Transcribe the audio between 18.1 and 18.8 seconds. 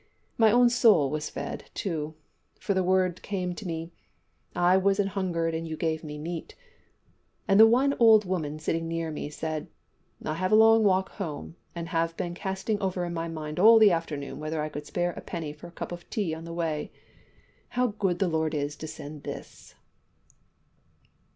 the Lord is